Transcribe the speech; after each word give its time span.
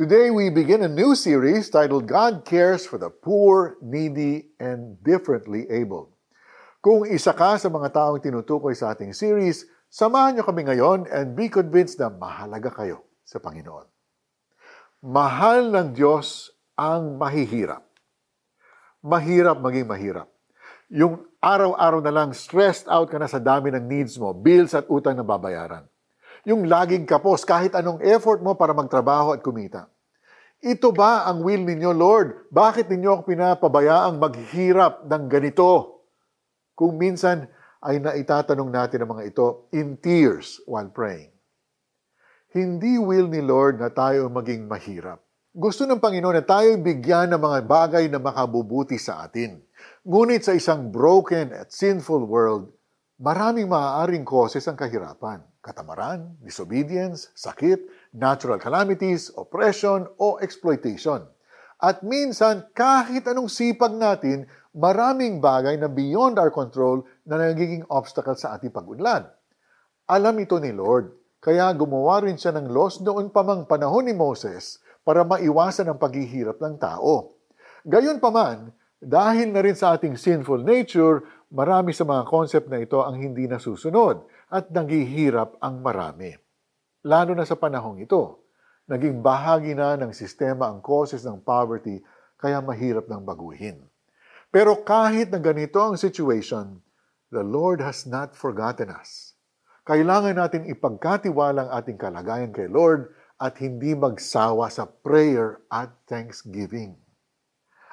Today 0.00 0.32
we 0.32 0.48
begin 0.48 0.80
a 0.80 0.88
new 0.88 1.12
series 1.12 1.68
titled 1.68 2.08
God 2.08 2.48
Cares 2.48 2.88
for 2.88 2.96
the 2.96 3.12
Poor, 3.12 3.76
Needy, 3.84 4.48
and 4.56 4.96
Differently 5.04 5.68
Abled. 5.68 6.08
Kung 6.80 7.04
isa 7.04 7.36
ka 7.36 7.60
sa 7.60 7.68
mga 7.68 7.92
taong 7.92 8.16
tinutukoy 8.16 8.72
sa 8.72 8.96
ating 8.96 9.12
series, 9.12 9.68
samahan 9.92 10.40
niyo 10.40 10.48
kami 10.48 10.64
ngayon 10.64 11.04
and 11.12 11.36
be 11.36 11.52
convinced 11.52 12.00
na 12.00 12.08
mahalaga 12.08 12.72
kayo 12.72 13.04
sa 13.28 13.44
Panginoon. 13.44 13.84
Mahal 15.04 15.68
ng 15.68 15.92
Diyos 15.92 16.48
ang 16.80 17.20
mahihirap. 17.20 17.84
Mahirap 19.04 19.60
maging 19.60 19.84
mahirap. 19.84 20.32
Yung 20.88 21.28
araw-araw 21.44 22.00
na 22.00 22.08
lang 22.08 22.32
stressed 22.32 22.88
out 22.88 23.12
ka 23.12 23.20
na 23.20 23.28
sa 23.28 23.36
dami 23.36 23.68
ng 23.68 23.84
needs 23.84 24.16
mo, 24.16 24.32
bills 24.32 24.72
at 24.72 24.88
utang 24.88 25.20
na 25.20 25.28
babayaran 25.28 25.84
yung 26.44 26.64
laging 26.68 27.04
kapos 27.04 27.44
kahit 27.44 27.76
anong 27.76 28.00
effort 28.04 28.40
mo 28.40 28.56
para 28.56 28.72
magtrabaho 28.72 29.36
at 29.36 29.44
kumita. 29.44 29.88
Ito 30.60 30.92
ba 30.92 31.24
ang 31.24 31.40
will 31.40 31.64
ninyo, 31.64 31.90
Lord? 31.96 32.52
Bakit 32.52 32.92
ninyo 32.92 33.16
ako 33.16 33.22
pinapabayaang 33.32 34.20
maghirap 34.20 35.08
ng 35.08 35.24
ganito? 35.32 36.04
Kung 36.76 37.00
minsan 37.00 37.48
ay 37.80 37.96
naitatanong 37.96 38.68
natin 38.68 39.04
ang 39.04 39.16
mga 39.16 39.32
ito 39.32 39.72
in 39.72 39.96
tears 39.96 40.60
while 40.68 40.92
praying. 40.92 41.32
Hindi 42.52 43.00
will 43.00 43.30
ni 43.32 43.40
Lord 43.40 43.80
na 43.80 43.88
tayo 43.88 44.28
maging 44.28 44.68
mahirap. 44.68 45.24
Gusto 45.50 45.88
ng 45.88 45.96
Panginoon 45.96 46.36
na 46.36 46.44
tayo 46.44 46.76
bigyan 46.76 47.32
ng 47.32 47.40
mga 47.40 47.58
bagay 47.64 48.04
na 48.12 48.20
makabubuti 48.20 49.00
sa 49.00 49.24
atin. 49.24 49.64
Ngunit 50.04 50.44
sa 50.44 50.52
isang 50.52 50.92
broken 50.92 51.56
at 51.56 51.72
sinful 51.72 52.22
world, 52.28 52.68
maraming 53.16 53.66
maaaring 53.66 54.28
causes 54.28 54.62
ang 54.68 54.76
kahirapan 54.76 55.40
katamaran, 55.60 56.36
disobedience, 56.40 57.32
sakit, 57.36 57.84
natural 58.16 58.56
calamities, 58.56 59.28
oppression, 59.36 60.08
o 60.16 60.40
exploitation. 60.40 61.24
At 61.80 62.04
minsan, 62.04 62.68
kahit 62.76 63.24
anong 63.24 63.48
sipag 63.48 63.96
natin, 63.96 64.44
maraming 64.76 65.40
bagay 65.40 65.80
na 65.80 65.88
beyond 65.88 66.36
our 66.36 66.52
control 66.52 67.04
na 67.24 67.40
nagiging 67.40 67.88
obstacle 67.88 68.36
sa 68.36 68.56
ating 68.56 68.72
pag-unlad. 68.72 69.28
Alam 70.08 70.44
ito 70.44 70.60
ni 70.60 70.72
Lord, 70.76 71.16
kaya 71.40 71.72
gumawa 71.72 72.20
rin 72.20 72.36
siya 72.36 72.52
ng 72.52 72.68
laws 72.68 73.00
noon 73.00 73.32
pa 73.32 73.40
mang 73.40 73.64
panahon 73.64 74.04
ni 74.04 74.12
Moses 74.12 74.76
para 75.00 75.24
maiwasan 75.24 75.88
ang 75.88 75.96
paghihirap 75.96 76.60
ng 76.60 76.76
tao. 76.76 77.32
Gayon 77.88 78.20
pa 78.20 78.28
man, 78.28 78.76
dahil 79.00 79.48
na 79.48 79.64
rin 79.64 79.72
sa 79.72 79.96
ating 79.96 80.20
sinful 80.20 80.60
nature, 80.60 81.24
marami 81.50 81.90
sa 81.90 82.06
mga 82.06 82.22
concept 82.30 82.70
na 82.70 82.78
ito 82.78 83.02
ang 83.02 83.18
hindi 83.18 83.50
nasusunod 83.50 84.22
at 84.54 84.70
naghihirap 84.70 85.58
ang 85.58 85.82
marami. 85.82 86.30
Lalo 87.02 87.34
na 87.34 87.42
sa 87.42 87.58
panahong 87.58 87.98
ito, 87.98 88.38
naging 88.86 89.18
bahagi 89.18 89.74
na 89.74 89.98
ng 89.98 90.14
sistema 90.14 90.70
ang 90.70 90.78
causes 90.78 91.26
ng 91.26 91.42
poverty 91.42 91.98
kaya 92.38 92.62
mahirap 92.62 93.10
nang 93.10 93.26
baguhin. 93.26 93.82
Pero 94.50 94.82
kahit 94.82 95.30
na 95.30 95.42
ganito 95.42 95.78
ang 95.82 95.98
situation, 95.98 96.78
the 97.34 97.42
Lord 97.42 97.82
has 97.82 98.06
not 98.06 98.34
forgotten 98.34 98.90
us. 98.90 99.34
Kailangan 99.86 100.38
natin 100.38 100.70
ipagkatiwala 100.70 101.66
ang 101.66 101.70
ating 101.82 101.98
kalagayan 101.98 102.54
kay 102.54 102.70
Lord 102.70 103.10
at 103.42 103.58
hindi 103.58 103.94
magsawa 103.98 104.70
sa 104.70 104.86
prayer 104.86 105.58
at 105.66 105.90
thanksgiving. 106.06 106.94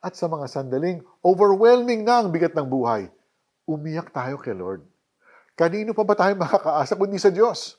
At 0.00 0.16
sa 0.16 0.28
mga 0.28 0.48
sandaling, 0.48 1.04
overwhelming 1.20 2.06
na 2.06 2.24
ang 2.24 2.32
bigat 2.32 2.56
ng 2.56 2.68
buhay, 2.68 3.12
umiyak 3.66 4.10
tayo 4.10 4.38
kay 4.38 4.54
Lord 4.54 4.92
Kanino 5.52 5.92
pa 5.92 6.04
ba 6.04 6.16
tayo 6.16 6.34
makakaasa 6.42 6.96
kundi 6.96 7.20
sa 7.20 7.28
Diyos? 7.28 7.76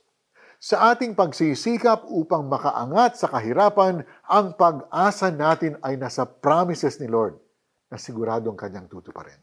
Sa 0.64 0.96
ating 0.96 1.12
pagsisikap 1.18 2.08
upang 2.08 2.48
makaangat 2.48 3.20
sa 3.20 3.28
kahirapan, 3.28 4.08
ang 4.32 4.56
pag-asa 4.56 5.28
natin 5.28 5.76
ay 5.84 6.00
nasa 6.00 6.24
promises 6.24 6.96
ni 7.04 7.12
Lord 7.12 7.36
na 7.92 8.00
siguradong 8.00 8.56
kanyang 8.56 8.88
tutuparin. 8.88 9.42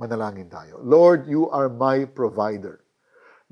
Manalangin 0.00 0.48
tayo. 0.48 0.80
Lord, 0.80 1.28
you 1.28 1.52
are 1.52 1.68
my 1.68 2.08
provider. 2.08 2.80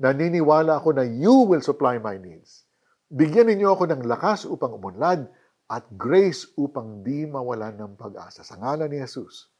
Naniniwala 0.01 0.81
ako 0.81 0.97
na 0.97 1.05
you 1.05 1.45
will 1.45 1.61
supply 1.61 2.01
my 2.01 2.17
needs. 2.17 2.65
Bigyan 3.05 3.53
ninyo 3.53 3.69
ako 3.69 3.85
ng 3.85 4.01
lakas 4.09 4.49
upang 4.49 4.73
umunlad 4.73 5.29
at 5.69 5.85
grace 5.93 6.49
upang 6.57 7.05
di 7.05 7.29
mawalan 7.29 7.77
ng 7.77 7.93
pag-asa. 8.01 8.41
Sa 8.41 8.57
ngalan 8.57 8.89
ni 8.89 8.97
Jesus. 8.97 9.53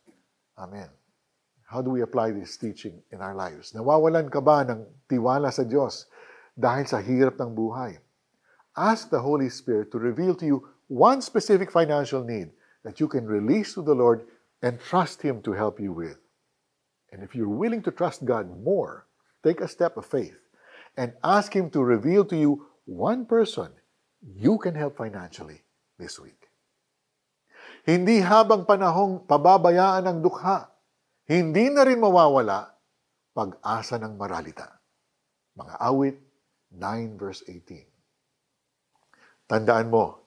Amen. 0.57 1.04
How 1.65 1.81
do 1.81 1.89
we 1.89 2.01
apply 2.01 2.31
this 2.31 2.57
teaching 2.57 3.01
in 3.09 3.21
our 3.21 3.33
lives? 3.33 3.73
Nawawalan 3.73 4.29
ka 4.29 4.37
ba 4.37 4.61
ng 4.69 4.85
tiwala 5.09 5.49
sa 5.49 5.65
Diyos 5.65 6.05
dahil 6.53 6.85
sa 6.85 7.01
hirap 7.01 7.41
ng 7.41 7.57
buhay? 7.57 7.97
Ask 8.77 9.09
the 9.09 9.17
Holy 9.17 9.49
Spirit 9.49 9.89
to 9.89 9.97
reveal 9.97 10.37
to 10.37 10.45
you 10.45 10.57
one 10.85 11.25
specific 11.25 11.73
financial 11.73 12.21
need 12.21 12.53
that 12.85 13.01
you 13.01 13.09
can 13.09 13.25
release 13.25 13.73
to 13.73 13.81
the 13.81 13.97
Lord 13.97 14.29
and 14.61 14.77
trust 14.77 15.25
Him 15.25 15.41
to 15.41 15.57
help 15.57 15.81
you 15.81 15.89
with. 15.89 16.21
And 17.09 17.25
if 17.25 17.33
you're 17.33 17.49
willing 17.49 17.81
to 17.89 17.91
trust 17.91 18.29
God 18.29 18.45
more, 18.45 19.09
take 19.41 19.57
a 19.57 19.71
step 19.71 19.97
of 19.97 20.05
faith 20.05 20.37
and 20.93 21.17
ask 21.25 21.49
Him 21.49 21.73
to 21.73 21.81
reveal 21.81 22.29
to 22.29 22.37
you 22.37 22.69
one 22.85 23.25
person 23.25 23.73
you 24.21 24.61
can 24.61 24.77
help 24.77 25.01
financially 25.01 25.65
this 25.97 26.21
week. 26.21 26.45
Hindi 27.89 28.21
habang 28.21 28.69
panahong 28.69 29.25
pababayaan 29.25 30.05
ang 30.05 30.19
dukha 30.21 30.74
hindi 31.25 31.73
na 31.73 31.81
rin 31.81 31.97
mawawala 31.97 32.69
pag-asa 33.33 33.97
ng 33.97 34.13
maralita. 34.13 34.77
Mga 35.57 35.73
awit 35.81 36.17
9 36.69 37.17
verse 37.17 37.41
18. 37.49 39.49
Tandaan 39.49 39.89
mo, 39.89 40.21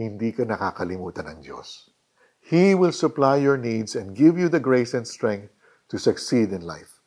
hindi 0.00 0.32
ka 0.32 0.48
nakakalimutan 0.48 1.28
ng 1.28 1.38
Diyos. 1.44 1.92
He 2.40 2.72
will 2.72 2.96
supply 2.96 3.36
your 3.36 3.60
needs 3.60 3.92
and 3.92 4.16
give 4.16 4.40
you 4.40 4.48
the 4.48 4.60
grace 4.60 4.96
and 4.96 5.04
strength 5.04 5.52
to 5.92 6.00
succeed 6.00 6.56
in 6.56 6.64
life. 6.64 7.04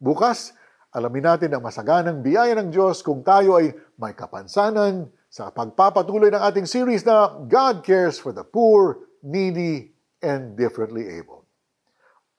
Bukas, 0.00 0.56
alamin 0.96 1.28
natin 1.28 1.52
ang 1.52 1.60
masaganang 1.60 2.24
biyaya 2.24 2.56
ng 2.56 2.72
Diyos 2.72 3.04
kung 3.04 3.20
tayo 3.20 3.60
ay 3.60 3.76
may 4.00 4.16
kapansanan 4.16 5.12
sa 5.28 5.52
pagpapatuloy 5.52 6.32
ng 6.32 6.40
ating 6.40 6.64
series 6.64 7.04
na 7.04 7.44
God 7.44 7.84
Cares 7.84 8.16
for 8.16 8.32
the 8.32 8.42
Poor, 8.42 9.04
Needy, 9.20 9.92
and 10.24 10.56
Differently 10.56 11.04
Able. 11.20 11.39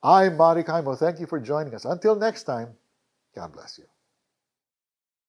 I'm 0.03 0.37
Marty 0.37 0.63
Kaimo. 0.63 0.97
Thank 0.97 1.19
you 1.19 1.27
for 1.27 1.39
joining 1.39 1.75
us. 1.75 1.85
Until 1.85 2.15
next 2.15 2.43
time, 2.43 2.69
God 3.35 3.53
bless 3.53 3.77
you. 3.77 3.85